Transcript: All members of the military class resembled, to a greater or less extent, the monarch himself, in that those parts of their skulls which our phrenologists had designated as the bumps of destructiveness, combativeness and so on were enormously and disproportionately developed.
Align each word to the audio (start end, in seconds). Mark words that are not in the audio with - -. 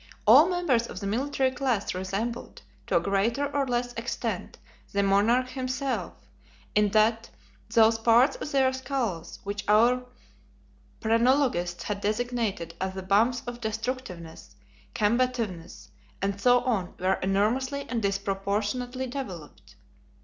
All 0.25 0.49
members 0.49 0.87
of 0.87 0.99
the 0.99 1.05
military 1.05 1.51
class 1.51 1.93
resembled, 1.93 2.63
to 2.87 2.97
a 2.97 3.01
greater 3.01 3.45
or 3.55 3.67
less 3.67 3.93
extent, 3.93 4.57
the 4.91 5.03
monarch 5.03 5.49
himself, 5.49 6.13
in 6.73 6.89
that 6.89 7.29
those 7.69 7.99
parts 7.99 8.35
of 8.37 8.51
their 8.51 8.73
skulls 8.73 9.37
which 9.43 9.63
our 9.67 10.03
phrenologists 11.01 11.83
had 11.83 12.01
designated 12.01 12.73
as 12.81 12.95
the 12.95 13.03
bumps 13.03 13.43
of 13.45 13.61
destructiveness, 13.61 14.55
combativeness 14.95 15.91
and 16.19 16.41
so 16.41 16.61
on 16.61 16.95
were 16.97 17.19
enormously 17.21 17.85
and 17.87 18.01
disproportionately 18.01 19.05
developed. 19.05 19.75